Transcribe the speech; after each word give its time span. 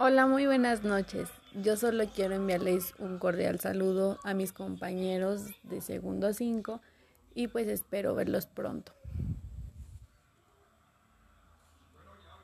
Hola, 0.00 0.28
muy 0.28 0.46
buenas 0.46 0.84
noches. 0.84 1.28
Yo 1.60 1.76
solo 1.76 2.04
quiero 2.14 2.36
enviarles 2.36 2.94
un 3.00 3.18
cordial 3.18 3.58
saludo 3.58 4.20
a 4.22 4.32
mis 4.32 4.52
compañeros 4.52 5.46
de 5.64 5.80
segundo 5.80 6.32
5 6.32 6.80
y 7.34 7.48
pues 7.48 7.66
espero 7.66 8.14
verlos 8.14 8.46
pronto. 8.46 8.92